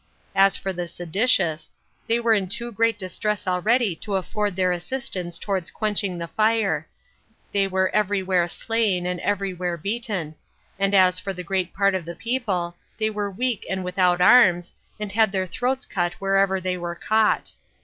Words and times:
As 0.33 0.57
for 0.57 0.73
the 0.73 0.87
seditious, 0.87 1.69
they 2.07 2.19
were 2.19 2.33
in 2.33 2.47
too 2.49 2.71
great 2.71 2.97
distress 2.97 3.45
already 3.45 3.95
to 3.97 4.15
afford 4.15 4.55
their 4.55 4.71
assistance 4.71 5.37
[towards 5.37 5.69
quenching 5.69 6.17
the 6.17 6.27
fire]; 6.27 6.87
they 7.51 7.67
were 7.67 7.91
every 7.93 8.23
where 8.23 8.47
slain, 8.47 9.05
and 9.05 9.19
every 9.19 9.53
where 9.53 9.77
beaten; 9.77 10.33
and 10.79 10.95
as 10.95 11.19
for 11.19 11.29
a 11.37 11.43
great 11.43 11.71
part 11.71 11.93
of 11.93 12.05
the 12.05 12.15
people, 12.15 12.75
they 12.97 13.11
were 13.11 13.29
weak 13.29 13.63
and 13.69 13.83
without 13.83 14.21
arms, 14.21 14.73
and 14.99 15.11
had 15.11 15.31
their 15.31 15.45
throats 15.45 15.85
cut 15.85 16.13
wherever 16.13 16.59
they 16.59 16.77
were 16.79 16.95
caught. 16.95 17.51